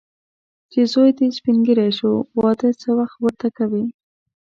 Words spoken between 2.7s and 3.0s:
څه